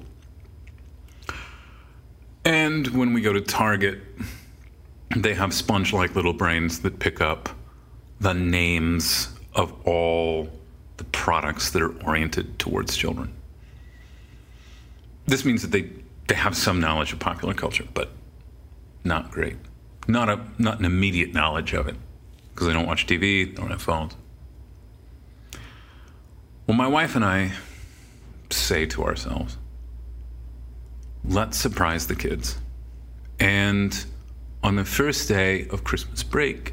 And 2.44 2.87
when 2.88 3.12
we 3.12 3.20
go 3.20 3.32
to 3.32 3.40
Target, 3.40 4.00
they 5.16 5.34
have 5.34 5.54
sponge 5.54 5.92
like 5.92 6.14
little 6.14 6.32
brains 6.32 6.80
that 6.80 6.99
pick 6.99 7.20
up 7.20 7.49
the 8.20 8.34
names 8.34 9.28
of 9.54 9.73
all 9.87 10.49
the 10.96 11.04
products 11.04 11.70
that 11.70 11.82
are 11.82 11.94
oriented 12.04 12.58
towards 12.58 12.96
children. 12.96 13.32
This 15.26 15.44
means 15.44 15.62
that 15.62 15.70
they, 15.70 15.90
they 16.28 16.34
have 16.34 16.56
some 16.56 16.80
knowledge 16.80 17.12
of 17.12 17.18
popular 17.18 17.54
culture, 17.54 17.87
but 17.94 18.11
not 19.04 19.30
great. 19.30 19.56
Not, 20.06 20.28
a, 20.28 20.40
not 20.58 20.78
an 20.78 20.84
immediate 20.84 21.32
knowledge 21.32 21.73
of 21.73 21.88
it 21.88 21.96
because 22.52 22.66
they 22.66 22.73
don't 22.73 22.87
watch 22.87 23.06
TV, 23.06 23.46
they 23.46 23.52
don't 23.52 23.70
have 23.70 23.82
phones. 23.82 24.14
Well, 26.66 26.78
my 26.78 26.87
wife 26.87 27.14
and 27.14 27.25
I 27.25 27.52
say 28.49 28.87
to 28.87 29.04
ourselves, 29.04 29.59
let's 31.23 31.59
surprise 31.59 32.06
the 32.06 32.16
kids. 32.16 32.56
And 33.38 34.02
on 34.62 34.76
the 34.76 34.85
first 34.87 35.28
day 35.28 35.68
of 35.68 35.85
Christmas 35.85 36.23
break, 36.23 36.73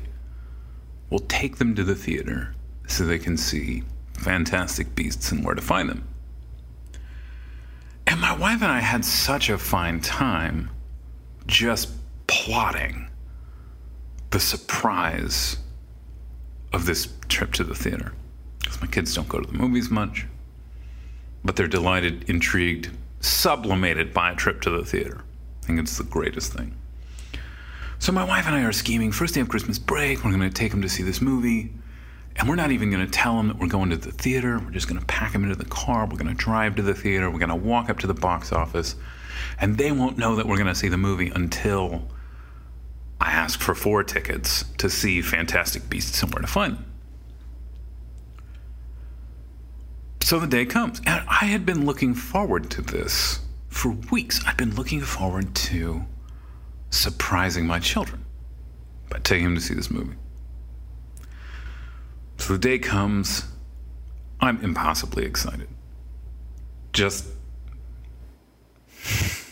we'll 1.10 1.20
take 1.20 1.58
them 1.58 1.76
to 1.76 1.84
the 1.84 1.96
theater 1.96 2.56
so 2.88 3.04
they 3.04 3.20
can 3.20 3.36
see 3.36 3.84
fantastic 4.14 4.96
beasts 4.96 5.34
and 5.34 5.44
where 5.44 5.56
to 5.56 5.62
find 5.62 5.90
them. 5.90 6.08
And 8.08 8.22
my 8.22 8.34
wife 8.34 8.62
and 8.62 8.72
I 8.72 8.80
had 8.80 9.04
such 9.04 9.50
a 9.50 9.58
fine 9.58 10.00
time 10.00 10.70
just 11.48 11.90
plotting 12.28 13.10
the 14.30 14.40
surprise 14.40 15.58
of 16.72 16.86
this 16.86 17.10
trip 17.28 17.52
to 17.54 17.66
the 17.66 17.76
theater 17.76 18.14
because 18.72 18.82
my 18.82 18.88
kids 18.88 19.14
don't 19.14 19.28
go 19.28 19.42
to 19.42 19.52
the 19.52 19.58
movies 19.58 19.90
much, 19.90 20.26
but 21.44 21.58
they're 21.58 21.68
delighted, 21.68 22.24
intrigued, 22.30 22.90
sublimated 23.20 24.14
by 24.14 24.32
a 24.32 24.36
trip 24.36 24.62
to 24.62 24.70
the 24.70 24.86
theater. 24.86 25.24
I 25.62 25.66
think 25.66 25.80
it's 25.80 25.98
the 25.98 26.06
greatest 26.06 26.54
thing. 26.54 26.78
So 28.00 28.14
my 28.14 28.24
wife 28.24 28.48
and 28.48 28.56
I 28.56 28.64
are 28.64 28.72
scheming. 28.72 29.12
First 29.12 29.36
day 29.36 29.42
of 29.42 29.50
Christmas 29.50 29.78
break, 29.78 30.24
we're 30.24 30.32
going 30.32 30.42
to 30.42 30.50
take 30.50 30.72
them 30.72 30.82
to 30.84 30.90
see 30.90 31.04
this 31.04 31.22
movie. 31.22 31.74
And 32.38 32.48
we're 32.48 32.56
not 32.56 32.72
even 32.72 32.90
going 32.90 33.06
to 33.06 33.12
tell 33.12 33.36
them 33.36 33.50
that 33.50 33.60
we're 33.60 33.68
going 33.68 33.90
to 33.90 33.98
the 33.98 34.12
theater. 34.12 34.58
We're 34.58 34.72
just 34.72 34.88
going 34.88 35.00
to 35.00 35.06
pack 35.06 35.34
them 35.34 35.44
into 35.44 35.58
the 35.58 35.66
car. 35.66 36.06
We're 36.06 36.18
going 36.18 36.34
to 36.34 36.34
drive 36.34 36.78
to 36.78 36.82
the 36.82 36.94
theater. 36.94 37.30
We're 37.30 37.40
going 37.40 37.50
to 37.50 37.56
walk 37.56 37.90
up 37.90 38.00
to 38.00 38.08
the 38.08 38.14
box 38.14 38.54
office. 38.54 38.96
And 39.60 39.78
they 39.78 39.92
won't 39.92 40.18
know 40.18 40.38
that 40.38 40.48
we're 40.48 40.56
going 40.56 40.68
to 40.68 40.76
see 40.76 40.88
the 40.88 40.98
movie 40.98 41.30
until 41.30 42.08
I 43.20 43.32
ask 43.32 43.60
for 43.60 43.76
four 43.76 44.04
tickets 44.04 44.64
to 44.78 44.90
see 44.90 45.22
Fantastic 45.22 45.90
Beasts 45.90 46.24
and 46.24 46.34
Where 46.34 46.42
to 46.42 46.48
Find 46.48 46.78
Them. 46.78 46.91
So 50.32 50.40
the 50.40 50.48
day 50.48 50.66
comes, 50.66 51.02
and 51.06 51.26
I 51.28 51.44
had 51.44 51.66
been 51.66 51.86
looking 51.86 52.14
forward 52.14 52.72
to 52.72 52.82
this 52.82 53.42
for 53.68 53.90
weeks. 54.14 54.40
I'd 54.48 54.56
been 54.56 54.74
looking 54.76 55.02
forward 55.02 55.54
to 55.56 56.06
surprising 56.90 57.68
my 57.68 57.80
children 57.80 58.24
by 59.10 59.20
taking 59.20 59.44
them 59.44 59.56
to 59.56 59.62
see 59.62 59.74
this 59.74 59.92
movie. 59.92 60.16
So 62.38 62.54
the 62.54 62.60
day 62.60 62.80
comes, 62.80 63.44
I'm 64.40 64.64
impossibly 64.64 65.26
excited. 65.26 65.68
Just 66.94 67.28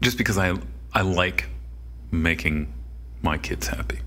just 0.00 0.16
because 0.16 0.38
I 0.38 0.56
I 0.94 1.02
like 1.02 1.44
making 2.10 2.72
my 3.20 3.36
kids 3.36 3.66
happy. 3.66 4.00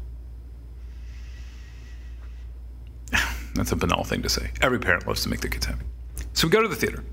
That's 3.56 3.72
a 3.72 3.76
banal 3.76 4.04
thing 4.04 4.22
to 4.22 4.30
say. 4.30 4.52
Every 4.62 4.80
parent 4.80 5.08
loves 5.08 5.24
to 5.24 5.30
make 5.30 5.42
their 5.42 5.50
kids 5.50 5.66
happy. 5.66 5.86
So 6.34 6.48
we 6.48 6.52
go 6.52 6.62
to 6.62 6.68
the 6.68 6.76
theater. 6.76 7.04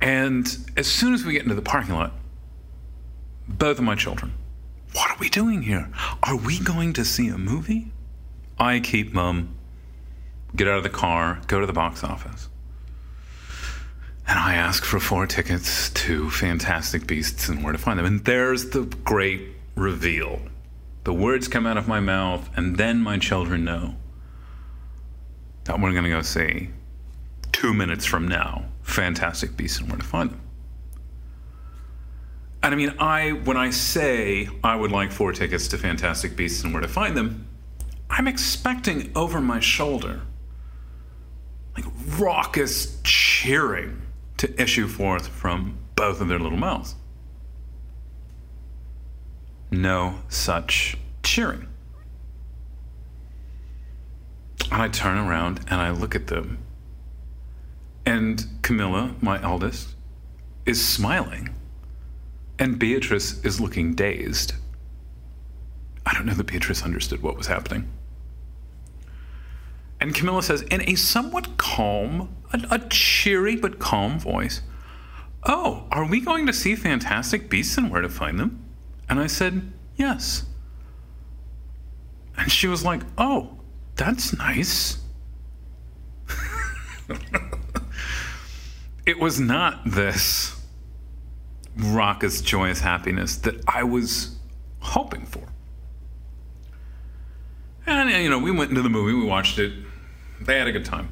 And 0.00 0.46
as 0.76 0.86
soon 0.86 1.12
as 1.12 1.24
we 1.24 1.32
get 1.32 1.42
into 1.42 1.54
the 1.54 1.62
parking 1.62 1.94
lot, 1.94 2.12
both 3.46 3.78
of 3.78 3.84
my 3.84 3.94
children, 3.94 4.32
what 4.94 5.10
are 5.10 5.16
we 5.18 5.28
doing 5.28 5.62
here? 5.62 5.90
Are 6.22 6.36
we 6.36 6.58
going 6.58 6.94
to 6.94 7.04
see 7.04 7.28
a 7.28 7.36
movie? 7.36 7.92
I 8.58 8.80
keep 8.80 9.12
mum, 9.12 9.54
get 10.56 10.68
out 10.68 10.78
of 10.78 10.82
the 10.82 10.90
car, 10.90 11.40
go 11.46 11.60
to 11.60 11.66
the 11.66 11.72
box 11.72 12.02
office. 12.02 12.48
And 14.26 14.38
I 14.38 14.54
ask 14.54 14.84
for 14.84 15.00
four 15.00 15.26
tickets 15.26 15.90
to 15.90 16.30
Fantastic 16.30 17.06
Beasts 17.06 17.48
and 17.48 17.64
Where 17.64 17.72
to 17.72 17.78
Find 17.78 17.98
Them. 17.98 18.06
And 18.06 18.24
there's 18.24 18.70
the 18.70 18.82
great 18.82 19.48
reveal. 19.74 20.40
The 21.04 21.12
words 21.12 21.48
come 21.48 21.66
out 21.66 21.76
of 21.76 21.88
my 21.88 22.00
mouth, 22.00 22.48
and 22.56 22.76
then 22.76 23.00
my 23.00 23.18
children 23.18 23.64
know 23.64 23.96
that 25.70 25.80
we're 25.80 25.92
going 25.92 26.02
to 26.02 26.10
go 26.10 26.20
see 26.20 26.68
two 27.52 27.72
minutes 27.72 28.04
from 28.04 28.26
now 28.26 28.64
Fantastic 28.82 29.56
Beasts 29.56 29.78
and 29.78 29.88
Where 29.88 29.98
to 29.98 30.04
Find 30.04 30.30
Them. 30.30 30.40
And 32.60 32.74
I 32.74 32.76
mean, 32.76 32.92
I 32.98 33.30
when 33.30 33.56
I 33.56 33.70
say 33.70 34.48
I 34.64 34.74
would 34.74 34.90
like 34.90 35.12
four 35.12 35.32
tickets 35.32 35.68
to 35.68 35.78
Fantastic 35.78 36.34
Beasts 36.34 36.64
and 36.64 36.74
Where 36.74 36.82
to 36.82 36.88
Find 36.88 37.16
Them, 37.16 37.46
I'm 38.10 38.26
expecting 38.26 39.12
over 39.14 39.40
my 39.40 39.60
shoulder 39.60 40.22
like 41.76 41.84
raucous 42.18 43.00
cheering 43.04 44.02
to 44.38 44.60
issue 44.60 44.88
forth 44.88 45.28
from 45.28 45.78
both 45.94 46.20
of 46.20 46.26
their 46.26 46.40
little 46.40 46.58
mouths. 46.58 46.96
No 49.70 50.18
such 50.28 50.96
cheering. 51.22 51.69
And 54.70 54.80
I 54.82 54.88
turn 54.88 55.18
around 55.18 55.60
and 55.68 55.80
I 55.80 55.90
look 55.90 56.14
at 56.14 56.28
them. 56.28 56.58
And 58.06 58.44
Camilla, 58.62 59.14
my 59.20 59.42
eldest, 59.42 59.94
is 60.64 60.84
smiling. 60.84 61.54
And 62.58 62.78
Beatrice 62.78 63.44
is 63.44 63.60
looking 63.60 63.94
dazed. 63.94 64.54
I 66.06 66.14
don't 66.14 66.26
know 66.26 66.34
that 66.34 66.46
Beatrice 66.46 66.82
understood 66.82 67.22
what 67.22 67.36
was 67.36 67.46
happening. 67.46 67.90
And 70.00 70.14
Camilla 70.14 70.42
says, 70.42 70.62
in 70.62 70.82
a 70.88 70.94
somewhat 70.94 71.56
calm, 71.58 72.34
a, 72.52 72.60
a, 72.70 72.78
cheery 72.88 73.56
but 73.56 73.78
calm 73.78 74.18
voice, 74.18 74.62
Oh, 75.44 75.86
are 75.90 76.06
we 76.06 76.20
going 76.20 76.46
to 76.46 76.52
see 76.52 76.74
Fantastic 76.74 77.48
Beasts 77.50 77.76
and 77.76 77.90
Where 77.90 78.00
to 78.00 78.08
Find 78.08 78.38
Them? 78.38 78.64
And 79.08 79.20
I 79.20 79.26
said, 79.26 79.72
Yes. 79.96 80.44
And 82.36 82.50
she 82.50 82.66
was 82.66 82.84
like, 82.84 83.02
Oh, 83.18 83.59
that's 83.96 84.36
nice. 84.36 84.98
it 89.06 89.18
was 89.18 89.40
not 89.40 89.80
this 89.84 90.60
raucous, 91.76 92.40
joyous 92.40 92.80
happiness 92.80 93.36
that 93.38 93.62
I 93.66 93.84
was 93.84 94.36
hoping 94.80 95.26
for. 95.26 95.46
And, 97.86 98.10
you 98.10 98.30
know, 98.30 98.38
we 98.38 98.50
went 98.50 98.70
into 98.70 98.82
the 98.82 98.88
movie, 98.88 99.14
we 99.14 99.24
watched 99.24 99.58
it, 99.58 99.72
they 100.40 100.58
had 100.58 100.68
a 100.68 100.72
good 100.72 100.84
time. 100.84 101.10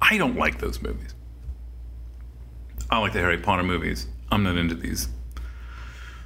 I 0.00 0.18
don't 0.18 0.36
like 0.36 0.58
those 0.58 0.82
movies. 0.82 1.14
I 2.90 2.98
like 2.98 3.12
the 3.12 3.20
Harry 3.20 3.38
Potter 3.38 3.62
movies. 3.62 4.06
I'm 4.30 4.42
not 4.42 4.56
into 4.56 4.74
these 4.74 5.08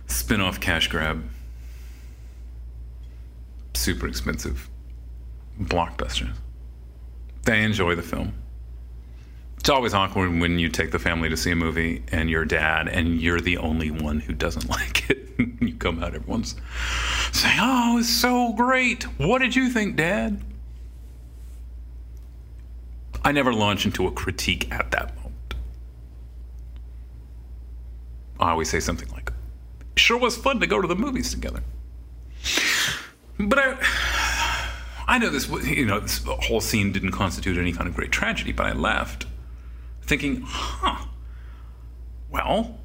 spin 0.07 0.41
off 0.41 0.61
cash 0.61 0.89
grab, 0.89 1.23
super 3.75 4.09
expensive 4.09 4.69
blockbusters. 5.59 6.35
They 7.45 7.63
enjoy 7.63 7.95
the 7.95 8.03
film. 8.03 8.35
It's 9.59 9.69
always 9.69 9.93
awkward 9.93 10.39
when 10.41 10.59
you 10.59 10.71
take 10.71 10.91
the 10.91 10.99
family 10.99 11.29
to 11.29 11.37
see 11.37 11.51
a 11.51 11.57
movie 11.57 12.03
and 12.13 12.31
your 12.31 12.47
dad 12.47 12.89
and 12.89 13.21
you're 13.21 13.41
the 13.41 13.59
only 13.59 13.91
one 13.91 14.19
who 14.21 14.33
doesn't 14.33 14.69
like 14.71 15.11
it. 15.11 15.29
you 15.61 15.75
come 15.75 16.03
out, 16.03 16.15
everyone's 16.15 16.57
saying, 17.33 17.59
Oh, 17.61 17.99
it's 17.99 18.09
so 18.09 18.53
great. 18.55 19.05
What 19.19 19.41
did 19.41 19.55
you 19.55 19.69
think, 19.69 19.97
Dad? 19.97 20.43
I 23.23 23.33
never 23.33 23.53
launch 23.53 23.85
into 23.85 24.07
a 24.07 24.11
critique 24.11 24.73
at 24.73 24.91
that 24.93 25.15
moment. 25.17 25.55
I 28.39 28.51
always 28.51 28.71
say 28.71 28.81
something 28.81 29.11
like, 29.11 29.31
Sure 29.97 30.19
was 30.19 30.37
fun 30.39 30.61
to 30.61 30.67
go 30.67 30.81
to 30.81 30.89
the 30.89 30.97
movies 30.97 31.31
together. 31.31 31.63
But 33.39 33.59
I, 33.59 33.77
I 35.11 35.19
know 35.19 35.29
this, 35.29 35.49
you 35.67 35.87
know, 35.87 35.99
this 35.99 36.23
whole 36.25 36.61
scene 36.61 36.93
didn't 36.93 37.11
constitute 37.11 37.59
any 37.59 37.73
kind 37.73 37.89
of 37.89 37.97
great 37.97 38.13
tragedy, 38.13 38.53
but 38.53 38.67
I 38.67 38.73
left 38.73 39.27
thinking, 40.03 40.45
huh, 40.47 41.07
well, 42.31 42.79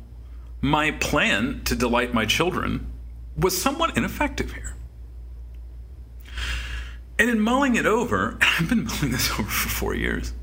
my 0.59 0.89
plan 0.89 1.61
to 1.65 1.75
delight 1.75 2.15
my 2.15 2.25
children 2.25 2.91
was 3.37 3.61
somewhat 3.61 3.95
ineffective 3.95 4.53
here. 4.53 4.75
And 7.19 7.29
in 7.29 7.39
mulling 7.39 7.75
it 7.75 7.85
over, 7.85 8.39
I've 8.41 8.69
been 8.69 8.85
mulling 8.85 9.11
this 9.11 9.29
over 9.33 9.43
for 9.43 9.69
four 9.69 9.93
years, 9.93 10.33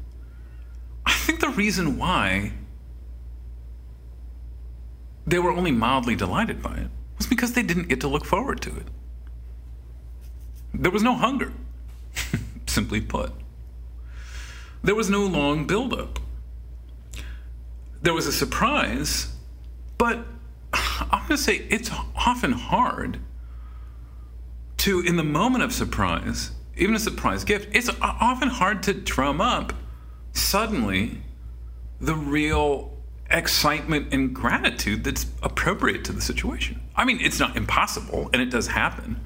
I 1.04 1.12
think 1.14 1.40
the 1.40 1.48
reason 1.48 1.98
why 1.98 2.52
they 5.26 5.40
were 5.40 5.50
only 5.50 5.72
mildly 5.72 6.14
delighted 6.14 6.62
by 6.62 6.76
it 6.76 6.90
was 7.18 7.26
because 7.26 7.54
they 7.54 7.64
didn't 7.64 7.88
get 7.88 8.00
to 8.02 8.09
look 8.09 8.24
forward 8.24 8.61
to 8.61 8.70
it. 8.70 8.87
There 10.72 10.92
was 10.92 11.02
no 11.02 11.16
hunger, 11.16 11.52
simply 12.66 13.01
put. 13.01 13.33
There 14.83 14.94
was 14.94 15.09
no 15.09 15.25
long 15.25 15.66
buildup. 15.66 16.18
There 18.01 18.14
was 18.14 18.27
a 18.27 18.33
surprise, 18.33 19.35
but 19.96 20.18
I'm 20.72 21.27
going 21.29 21.29
to 21.29 21.38
say 21.38 21.66
it's 21.70 21.90
often 22.16 22.53
hard 22.53 23.20
to, 24.79 25.01
in 25.01 25.16
the 25.16 25.25
moment 25.25 25.62
of 25.62 25.72
surprise, 25.72 26.51
even 26.77 26.94
a 26.96 26.98
surprise 26.98 27.44
gift, 27.44 27.68
it's 27.72 27.88
often 28.01 28.48
hard 28.48 28.83
to 28.85 28.94
drum 28.94 29.40
up 29.40 29.72
suddenly 30.33 31.22
the 32.01 32.16
real 32.16 32.92
excitement 33.31 34.12
and 34.12 34.35
gratitude 34.35 35.05
that's 35.05 35.27
appropriate 35.42 36.05
to 36.07 36.12
the 36.12 36.20
situation. 36.20 36.81
I 36.96 37.05
mean, 37.05 37.20
it's 37.20 37.38
not 37.38 37.57
impossible, 37.57 38.29
and 38.33 38.42
it 38.42 38.51
does 38.51 38.66
happen. 38.66 39.20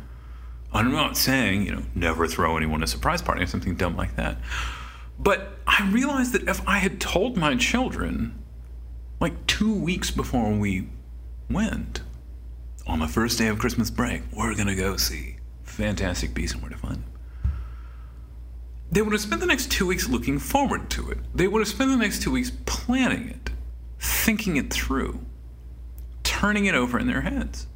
I'm 0.76 0.92
not 0.92 1.16
saying, 1.16 1.64
you 1.64 1.72
know, 1.72 1.82
never 1.94 2.26
throw 2.26 2.56
anyone 2.56 2.82
a 2.82 2.86
surprise 2.86 3.22
party 3.22 3.42
or 3.42 3.46
something 3.46 3.76
dumb 3.76 3.96
like 3.96 4.16
that. 4.16 4.36
But 5.18 5.58
I 5.66 5.88
realized 5.90 6.32
that 6.34 6.46
if 6.48 6.66
I 6.68 6.78
had 6.78 7.00
told 7.00 7.36
my 7.36 7.56
children, 7.56 8.42
like 9.18 9.46
two 9.46 9.72
weeks 9.72 10.10
before 10.10 10.50
we 10.52 10.88
went, 11.48 12.02
on 12.86 12.98
the 13.00 13.08
first 13.08 13.38
day 13.38 13.48
of 13.48 13.58
Christmas 13.58 13.90
break, 13.90 14.22
we're 14.32 14.54
going 14.54 14.68
to 14.68 14.74
go 14.74 14.96
see 14.96 15.36
Fantastic 15.64 16.34
Beasts 16.34 16.54
and 16.54 16.62
Where 16.62 16.70
to 16.70 16.76
Find 16.76 16.96
Them. 16.96 17.04
They 18.92 19.02
would 19.02 19.12
have 19.12 19.22
spent 19.22 19.40
the 19.40 19.46
next 19.46 19.70
two 19.70 19.86
weeks 19.86 20.08
looking 20.08 20.38
forward 20.38 20.90
to 20.90 21.10
it. 21.10 21.18
They 21.34 21.48
would 21.48 21.60
have 21.60 21.68
spent 21.68 21.90
the 21.90 21.96
next 21.96 22.22
two 22.22 22.30
weeks 22.30 22.52
planning 22.66 23.28
it, 23.30 23.50
thinking 23.98 24.56
it 24.56 24.72
through, 24.72 25.24
turning 26.22 26.66
it 26.66 26.74
over 26.74 26.98
in 26.98 27.06
their 27.06 27.22
heads. 27.22 27.66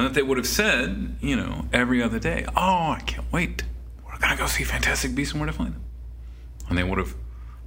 And 0.00 0.06
that 0.06 0.14
they 0.14 0.22
would 0.22 0.38
have 0.38 0.46
said, 0.46 1.16
you 1.20 1.36
know, 1.36 1.66
every 1.74 2.02
other 2.02 2.18
day, 2.18 2.46
oh, 2.56 2.92
I 2.92 3.02
can't 3.04 3.30
wait. 3.30 3.64
We're 4.02 4.16
going 4.16 4.34
to 4.34 4.42
go 4.42 4.46
see 4.46 4.64
Fantastic 4.64 5.14
Beasts 5.14 5.34
and 5.34 5.42
Where 5.42 5.46
to 5.46 5.52
Find 5.52 5.74
Them. 5.74 5.84
And 6.70 6.78
they 6.78 6.84
would 6.84 6.96
have 6.96 7.14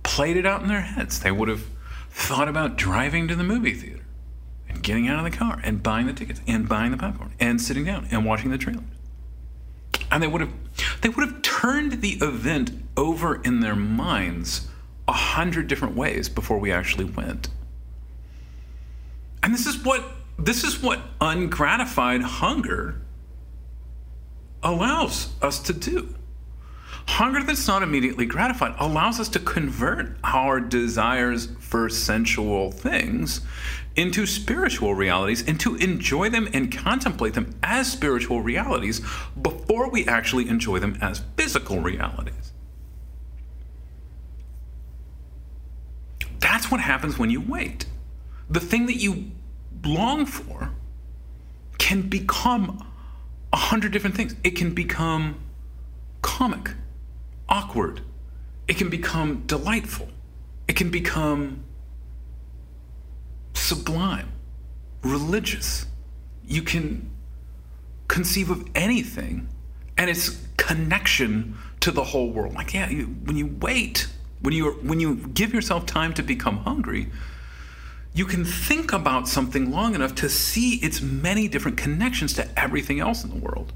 played 0.02 0.36
it 0.36 0.44
out 0.44 0.64
in 0.64 0.68
their 0.68 0.82
heads. 0.82 1.20
They 1.20 1.32
would 1.32 1.48
have 1.48 1.64
thought 2.10 2.48
about 2.48 2.76
driving 2.76 3.28
to 3.28 3.36
the 3.36 3.44
movie 3.44 3.76
theater 3.76 4.04
and 4.68 4.82
getting 4.82 5.08
out 5.08 5.24
of 5.24 5.32
the 5.32 5.38
car 5.38 5.62
and 5.64 5.84
buying 5.84 6.08
the 6.08 6.14
tickets 6.14 6.42
and 6.48 6.68
buying 6.68 6.90
the 6.90 6.98
popcorn 6.98 7.34
and 7.40 7.62
sitting 7.62 7.86
down 7.86 8.08
and 8.10 8.26
watching 8.26 8.50
the 8.50 8.58
trailer. 8.58 8.82
And 10.10 10.24
they 10.24 10.28
would 10.28 10.42
have 10.42 10.54
they 11.02 11.10
would 11.10 11.30
have 11.30 11.44
turned 11.44 12.02
the 12.02 12.14
event 12.14 12.72
over 12.98 13.44
in 13.44 13.60
their 13.60 13.76
minds 13.76 14.70
a 15.08 15.14
hundred 15.14 15.68
different 15.68 15.96
ways 15.96 16.30
before 16.30 16.58
we 16.58 16.72
actually 16.72 17.06
went. 17.06 17.50
And 19.44 19.54
this 19.54 19.68
is 19.68 19.86
what 19.86 20.04
this 20.38 20.64
is 20.64 20.82
what 20.82 21.00
ungratified 21.22 22.22
hunger 22.22 23.02
allows 24.62 25.30
us 25.42 25.60
to 25.60 25.74
do. 25.74 26.16
Hunger 27.06 27.44
that's 27.44 27.68
not 27.68 27.84
immediately 27.84 28.26
gratified 28.26 28.76
allows 28.80 29.20
us 29.20 29.28
to 29.30 29.40
convert 29.40 30.16
our 30.24 30.60
desires 30.60 31.50
for 31.60 31.90
sensual 31.90 32.72
things 32.72 33.42
into 33.96 34.26
spiritual 34.26 34.96
realities 34.96 35.46
and 35.48 35.60
to 35.60 35.76
enjoy 35.76 36.30
them 36.30 36.48
and 36.54 36.72
contemplate 36.76 37.34
them 37.34 37.54
as 37.62 37.92
spiritual 37.92 38.42
realities 38.42 39.02
before 39.40 39.90
we 39.90 40.08
actually 40.08 40.48
enjoy 40.48 40.80
them 40.80 40.98
as 41.02 41.22
physical 41.36 41.80
realities. 41.80 42.54
That's 46.40 46.72
what 46.72 46.80
happens 46.80 47.20
when 47.20 47.30
you 47.30 47.42
wait. 47.42 47.86
The 48.50 48.60
thing 48.60 48.86
that 48.88 48.96
you 48.96 49.32
long 49.86 50.26
for 50.26 50.72
can 51.78 52.04
become 52.10 52.86
a 53.52 53.58
hundred 53.58 53.92
different 53.92 54.16
things. 54.16 54.36
It 54.44 54.52
can 54.52 54.74
become 54.74 55.40
comic, 56.22 56.72
awkward. 57.50 58.02
It 58.68 58.78
can 58.78 58.90
become 58.90 59.44
delightful. 59.46 60.08
It 60.68 60.76
can 60.76 60.90
become 60.90 61.64
sublime, 63.54 64.32
religious. 65.04 65.86
You 66.46 66.62
can 66.62 67.10
conceive 68.08 68.50
of 68.50 68.68
anything 68.76 69.50
and 69.98 70.10
its 70.10 70.40
connection 70.58 71.58
to 71.82 71.92
the 71.92 72.04
whole 72.04 72.30
world. 72.32 72.54
Like, 72.54 72.74
yeah, 72.74 72.90
you, 72.90 73.06
when 73.26 73.38
you 73.38 73.48
wait, 73.60 74.08
when 74.42 74.54
you 74.54 74.72
when 74.82 75.00
you 75.00 75.16
give 75.34 75.54
yourself 75.54 75.86
time 75.86 76.14
to 76.14 76.24
become 76.24 76.58
hungry, 76.58 77.08
you 78.14 78.26
can 78.26 78.46
think 78.46 78.94
about 78.94 79.28
something 79.28 79.72
long 79.72 79.96
enough 79.96 80.14
to 80.16 80.30
see 80.30 80.76
its 80.76 81.02
many 81.02 81.48
different 81.48 81.78
connections 81.78 82.34
to 82.34 82.48
everything 82.60 83.00
else 83.00 83.24
in 83.24 83.32
the 83.32 83.36
world. 83.36 83.74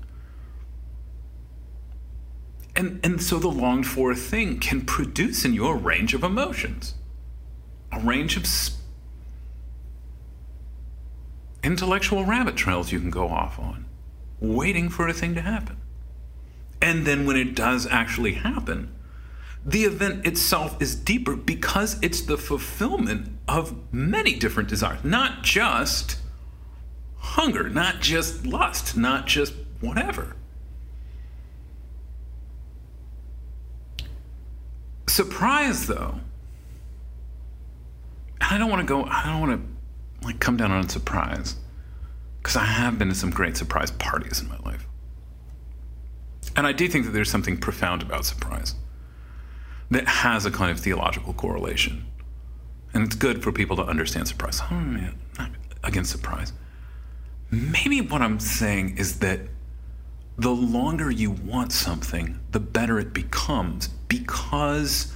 And, 2.76 3.00
and 3.04 3.22
so 3.22 3.40
the 3.40 3.48
longed 3.48 3.88
for 3.88 4.14
thing 4.14 4.60
can 4.60 4.82
produce 4.82 5.44
in 5.44 5.56
you 5.56 5.66
a 5.66 5.74
range 5.74 6.14
of 6.14 6.24
emotions, 6.24 6.94
a 7.92 8.00
range 8.00 8.38
of 8.38 8.46
sp- 8.46 8.78
intellectual 11.64 12.24
rabbit 12.24 12.56
trails 12.56 12.92
you 12.92 13.00
can 13.00 13.10
go 13.10 13.28
off 13.30 13.58
on, 13.58 13.86
waiting 14.40 14.90
for 14.90 15.08
a 15.08 15.14
thing 15.14 15.34
to 15.34 15.42
happen. 15.42 15.78
And 16.80 17.08
then 17.08 17.26
when 17.26 17.36
it 17.36 17.56
does 17.56 17.88
actually 17.88 18.34
happen, 18.34 18.94
the 19.68 19.84
event 19.84 20.26
itself 20.26 20.82
is 20.82 20.96
deeper 20.96 21.36
because 21.36 22.00
it's 22.02 22.22
the 22.22 22.38
fulfillment 22.38 23.28
of 23.50 23.76
many 23.94 24.34
different 24.40 24.70
desires, 24.70 25.04
not 25.04 25.44
just 25.44 26.20
hunger, 27.18 27.70
not 27.70 28.00
just 28.00 28.48
lust, 28.48 28.96
not 28.96 29.28
just 29.28 29.54
whatever. 29.82 30.38
Surprise, 35.10 35.88
though, 35.88 36.22
I 38.40 38.58
don't 38.58 38.70
want 38.70 38.80
to 38.80 38.88
go, 38.88 39.04
I 39.04 39.26
don't 39.26 39.42
want 39.42 39.62
to 39.62 40.26
like 40.26 40.40
come 40.40 40.56
down 40.56 40.72
on 40.72 40.88
surprise 40.88 41.58
because 42.38 42.56
I 42.56 42.64
have 42.64 42.98
been 42.98 43.10
to 43.10 43.16
some 43.16 43.32
great 43.32 43.58
surprise 43.58 43.92
parties 43.92 44.40
in 44.42 44.48
my 44.48 44.60
life. 44.60 44.88
And 46.56 46.66
I 46.66 46.72
do 46.72 46.88
think 46.88 47.06
that 47.06 47.12
there's 47.12 47.30
something 47.30 47.58
profound 47.58 48.02
about 48.02 48.24
surprise 48.24 48.74
that 49.92 50.08
has 50.08 50.46
a 50.46 50.52
kind 50.52 50.72
of 50.72 50.80
theological 50.80 51.34
correlation. 51.34 52.06
And 52.94 53.06
it's 53.06 53.16
good 53.16 53.44
for 53.44 53.52
people 53.52 53.76
to 53.78 53.84
understand 53.84 54.28
surprise. 54.28 54.62
Not 55.38 55.52
against 55.84 56.12
surprise. 56.12 56.54
Maybe 57.52 58.02
what 58.02 58.22
I'm 58.22 58.40
saying 58.40 58.98
is 58.98 59.20
that 59.20 59.42
the 60.38 60.52
longer 60.52 61.10
you 61.10 61.32
want 61.32 61.72
something, 61.72 62.40
the 62.52 62.60
better 62.60 63.00
it 63.00 63.14
becomes 63.14 63.88
because 63.88 65.14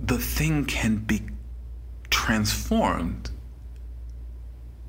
the 0.00 0.18
thing 0.18 0.64
can 0.64 0.96
be 0.96 1.22
transformed 2.10 3.30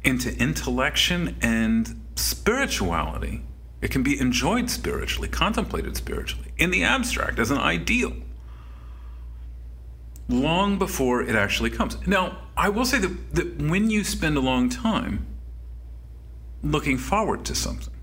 into 0.04 0.36
intellection 0.42 1.36
and 1.42 2.02
spirituality. 2.16 3.44
It 3.82 3.92
can 3.92 4.04
be 4.04 4.20
enjoyed 4.20 4.70
spiritually, 4.70 5.28
contemplated 5.28 5.96
spiritually, 5.98 6.52
in 6.58 6.72
the 6.72 6.84
abstract 6.84 7.40
as 7.40 7.52
an 7.52 7.58
ideal 7.58 8.14
long 10.30 10.78
before 10.78 11.22
it 11.22 11.36
actually 11.36 11.72
comes. 11.72 11.98
Now, 12.08 12.38
I 12.56 12.70
will 12.70 12.86
say 12.86 13.00
that, 13.00 13.36
that 13.36 13.62
when 13.62 13.90
you 13.90 14.04
spend 14.04 14.38
a 14.38 14.42
long 14.42 14.70
time 14.70 15.26
looking 16.62 16.98
forward 16.98 17.44
to 17.46 17.56
something, 17.56 17.94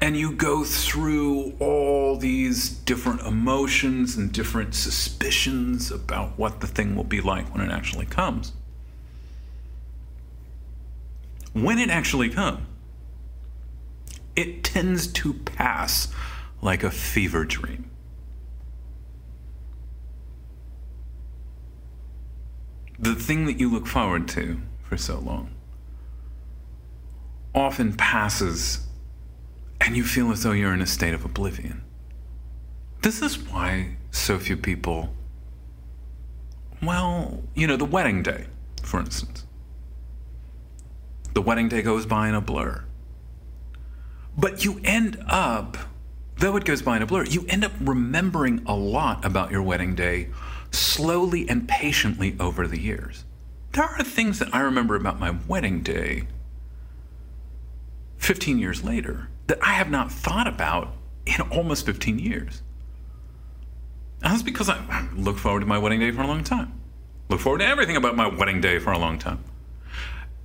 and 0.00 0.16
you 0.16 0.32
go 0.32 0.64
through 0.64 1.54
all 1.60 2.16
these 2.16 2.68
different 2.68 3.20
emotions 3.20 4.16
and 4.16 4.32
different 4.32 4.74
suspicions 4.74 5.92
about 5.92 6.36
what 6.36 6.60
the 6.60 6.66
thing 6.66 6.96
will 6.96 7.04
be 7.04 7.20
like 7.20 7.54
when 7.54 7.64
it 7.64 7.72
actually 7.72 8.06
comes. 8.06 8.52
When 11.52 11.78
it 11.78 11.88
actually 11.88 12.30
comes, 12.30 12.66
it 14.34 14.64
tends 14.64 15.06
to 15.06 15.34
pass 15.34 16.08
like 16.60 16.82
a 16.82 16.90
fever 16.90 17.44
dream. 17.44 17.88
The 23.02 23.16
thing 23.16 23.46
that 23.46 23.58
you 23.58 23.68
look 23.68 23.86
forward 23.86 24.28
to 24.28 24.60
for 24.84 24.96
so 24.96 25.18
long 25.18 25.50
often 27.52 27.92
passes 27.92 28.86
and 29.80 29.96
you 29.96 30.04
feel 30.04 30.30
as 30.30 30.44
though 30.44 30.52
you're 30.52 30.72
in 30.72 30.80
a 30.80 30.86
state 30.86 31.12
of 31.12 31.24
oblivion. 31.24 31.82
This 33.02 33.20
is 33.20 33.36
why 33.36 33.96
so 34.12 34.38
few 34.38 34.56
people, 34.56 35.12
well, 36.80 37.42
you 37.56 37.66
know, 37.66 37.76
the 37.76 37.84
wedding 37.84 38.22
day, 38.22 38.46
for 38.82 39.00
instance. 39.00 39.44
The 41.34 41.42
wedding 41.42 41.68
day 41.68 41.82
goes 41.82 42.06
by 42.06 42.28
in 42.28 42.36
a 42.36 42.40
blur. 42.40 42.84
But 44.38 44.64
you 44.64 44.80
end 44.84 45.22
up, 45.26 45.76
though 46.38 46.56
it 46.56 46.64
goes 46.64 46.82
by 46.82 46.96
in 46.96 47.02
a 47.02 47.06
blur, 47.06 47.24
you 47.24 47.44
end 47.48 47.64
up 47.64 47.72
remembering 47.80 48.62
a 48.66 48.76
lot 48.76 49.24
about 49.24 49.50
your 49.50 49.62
wedding 49.62 49.96
day 49.96 50.28
slowly 50.72 51.48
and 51.48 51.68
patiently 51.68 52.36
over 52.40 52.66
the 52.66 52.80
years. 52.80 53.24
There 53.72 53.84
are 53.84 54.02
things 54.02 54.38
that 54.38 54.54
I 54.54 54.60
remember 54.60 54.96
about 54.96 55.18
my 55.18 55.36
wedding 55.48 55.82
day 55.82 56.26
15 58.18 58.58
years 58.58 58.84
later 58.84 59.28
that 59.46 59.58
I 59.62 59.72
have 59.72 59.90
not 59.90 60.12
thought 60.12 60.46
about 60.46 60.94
in 61.26 61.40
almost 61.40 61.86
15 61.86 62.18
years. 62.18 62.62
And 64.22 64.32
that's 64.32 64.42
because 64.42 64.68
I 64.68 65.08
look 65.16 65.38
forward 65.38 65.60
to 65.60 65.66
my 65.66 65.78
wedding 65.78 66.00
day 66.00 66.10
for 66.12 66.22
a 66.22 66.26
long 66.26 66.44
time. 66.44 66.80
Look 67.28 67.40
forward 67.40 67.58
to 67.58 67.66
everything 67.66 67.96
about 67.96 68.14
my 68.14 68.28
wedding 68.28 68.60
day 68.60 68.78
for 68.78 68.92
a 68.92 68.98
long 68.98 69.18
time. 69.18 69.42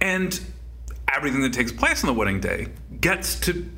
And 0.02 0.40
everything 1.14 1.42
that 1.42 1.54
takes 1.54 1.72
place 1.72 2.04
on 2.04 2.08
the 2.08 2.14
wedding 2.14 2.40
day 2.40 2.70
gets 3.00 3.40
to 3.42 3.70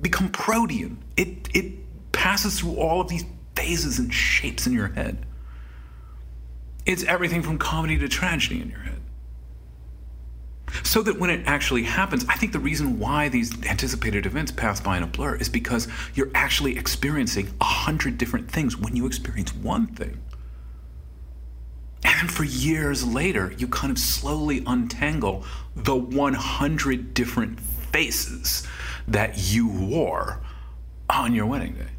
become 0.00 0.30
protean. 0.30 0.98
It, 1.16 1.48
it 1.54 1.72
passes 2.12 2.60
through 2.60 2.76
all 2.76 3.00
of 3.00 3.08
these 3.08 3.24
phases 3.54 3.98
and 3.98 4.12
shapes 4.12 4.66
in 4.66 4.72
your 4.72 4.88
head. 4.88 5.24
It's 6.86 7.02
everything 7.04 7.42
from 7.42 7.58
comedy 7.58 7.98
to 7.98 8.08
tragedy 8.08 8.60
in 8.60 8.70
your 8.70 8.80
head. 8.80 9.00
So 10.82 11.02
that 11.02 11.18
when 11.18 11.30
it 11.30 11.44
actually 11.46 11.84
happens, 11.84 12.24
I 12.28 12.36
think 12.36 12.52
the 12.52 12.58
reason 12.58 12.98
why 12.98 13.28
these 13.28 13.52
anticipated 13.66 14.26
events 14.26 14.50
pass 14.50 14.80
by 14.80 14.96
in 14.96 15.02
a 15.02 15.06
blur 15.06 15.36
is 15.36 15.48
because 15.48 15.88
you're 16.14 16.30
actually 16.34 16.76
experiencing 16.76 17.54
a 17.60 17.64
hundred 17.64 18.18
different 18.18 18.50
things 18.50 18.76
when 18.76 18.96
you 18.96 19.06
experience 19.06 19.54
one 19.54 19.86
thing. 19.86 20.20
And 22.04 22.30
for 22.30 22.44
years 22.44 23.06
later, 23.06 23.54
you 23.56 23.66
kind 23.66 23.90
of 23.90 23.98
slowly 23.98 24.62
untangle 24.66 25.44
the 25.74 25.94
100 25.94 27.14
different 27.14 27.60
faces 27.60 28.66
that 29.08 29.38
you 29.52 29.68
wore 29.68 30.40
on 31.08 31.34
your 31.34 31.46
wedding 31.46 31.74
day. 31.74 31.90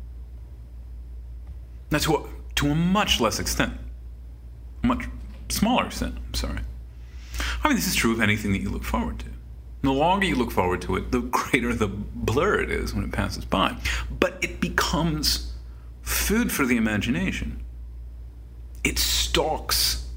Now, 1.91 1.99
to 1.99 2.15
a, 2.15 2.23
to 2.55 2.67
a 2.67 2.75
much 2.75 3.19
less 3.19 3.39
extent, 3.39 3.73
much 4.85 5.05
smaller 5.49 5.91
sin. 5.91 6.17
I'm 6.27 6.33
sorry. 6.33 6.59
I 7.63 7.67
mean, 7.67 7.75
this 7.75 7.87
is 7.87 7.95
true 7.95 8.13
of 8.13 8.21
anything 8.21 8.51
that 8.53 8.61
you 8.61 8.69
look 8.69 8.83
forward 8.83 9.19
to. 9.19 9.25
The 9.81 9.91
longer 9.91 10.25
you 10.25 10.35
look 10.35 10.51
forward 10.51 10.81
to 10.83 10.95
it, 10.95 11.11
the 11.11 11.21
greater 11.21 11.73
the 11.73 11.87
blur 11.87 12.61
it 12.61 12.71
is 12.71 12.93
when 12.93 13.03
it 13.03 13.11
passes 13.11 13.45
by. 13.45 13.77
But 14.19 14.37
it 14.41 14.59
becomes 14.59 15.53
food 16.01 16.51
for 16.51 16.65
the 16.65 16.77
imagination. 16.77 17.61
It 18.83 18.97
stalks 18.97 20.07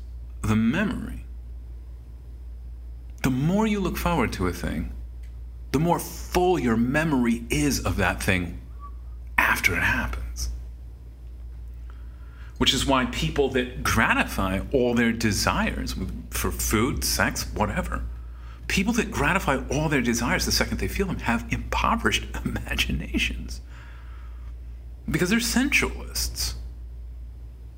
the 0.43 0.57
memory. 0.57 1.25
The 3.23 3.31
more 3.31 3.67
you 3.67 3.81
look 3.81 3.97
forward 3.97 4.33
to 4.35 4.47
a 4.47 4.53
thing, 4.53 4.93
the 5.73 5.79
more 5.79 5.99
full 5.99 6.59
your 6.59 6.77
memory 6.77 7.45
is 7.51 7.85
of 7.85 7.97
that 7.97 8.23
thing 8.23 8.61
after 9.37 9.75
it 9.75 9.83
happens 9.83 10.28
which 12.59 12.75
is 12.75 12.85
why 12.85 13.07
people 13.07 13.49
that 13.51 13.83
gratify 13.83 14.61
all 14.73 14.95
their 14.95 15.13
desires 15.13 15.95
for 16.31 16.51
food, 16.51 17.05
sex, 17.05 17.47
whatever, 17.55 18.05
people 18.67 18.93
that 18.93 19.11
gratify 19.11 19.61
all 19.71 19.89
their 19.89 20.03
desires 20.03 20.45
the 20.45 20.53
second 20.53 20.79
they 20.79 20.89
feel 20.89 21.07
them 21.07 21.21
have 21.21 21.47
impoverished 21.51 22.25
imaginations 22.45 23.61
because 25.11 25.31
they're 25.31 25.39
sensualists. 25.39 26.55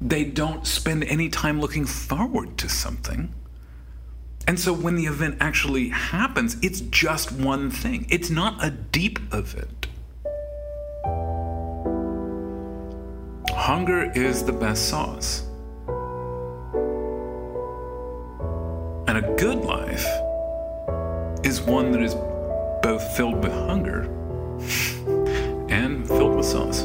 They 0.01 0.25
don't 0.25 0.66
spend 0.66 1.05
any 1.05 1.29
time 1.29 1.61
looking 1.61 1.85
forward 1.85 2.57
to 2.59 2.69
something. 2.69 3.35
And 4.47 4.59
so 4.59 4.73
when 4.73 4.97
the 4.97 5.05
event 5.05 5.37
actually 5.40 5.90
happens, 5.90 6.57
it's 6.62 6.81
just 6.81 7.31
one 7.31 7.71
thing. 7.71 8.07
It's 8.09 8.31
not 8.31 8.64
a 8.64 8.71
deep 8.71 9.19
event. 9.33 9.87
Hunger 13.61 14.11
is 14.12 14.42
the 14.42 14.55
best 14.55 14.88
sauce. 14.88 15.42
And 19.07 19.18
a 19.18 19.35
good 19.37 19.59
life 19.59 20.07
is 21.44 21.61
one 21.61 21.92
that 21.92 22.03
is 22.03 22.14
both 22.83 23.03
filled 23.18 23.44
with 23.44 23.53
hunger 23.53 24.05
and 25.68 26.09
filled 26.09 26.37
with 26.37 26.46
sauce. 26.46 26.85